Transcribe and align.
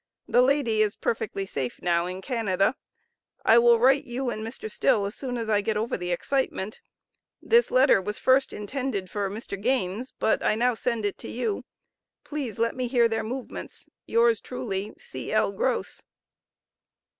The 0.27 0.41
lady 0.41 0.81
is 0.81 0.95
perfectly 0.95 1.45
safe 1.45 1.79
now 1.79 2.07
in 2.07 2.23
Canada. 2.23 2.73
I 3.45 3.59
will 3.59 3.77
write 3.77 4.05
you 4.05 4.31
and 4.31 4.43
Mr. 4.43 4.67
Still 4.71 5.05
as 5.05 5.13
soon 5.13 5.37
as 5.37 5.47
I 5.47 5.61
get 5.61 5.77
over 5.77 5.95
the 5.95 6.11
excitement. 6.11 6.81
This 7.39 7.69
letter 7.69 8.01
was 8.01 8.17
first 8.17 8.51
intended 8.51 9.11
for 9.11 9.29
Mr. 9.29 9.61
Gains, 9.61 10.11
but 10.17 10.41
I 10.41 10.55
now 10.55 10.73
send 10.73 11.05
it 11.05 11.19
to 11.19 11.29
you. 11.29 11.65
Please 12.23 12.57
let 12.57 12.75
me 12.75 12.87
hear 12.87 13.07
their 13.07 13.23
movements. 13.23 13.89
Yours 14.07 14.41
truly, 14.41 14.91
C.L. 14.97 15.51
GROCE. 15.51 16.01